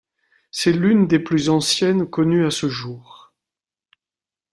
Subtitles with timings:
[0.49, 3.31] C'est l'une des plus anciennes connues à ce jour.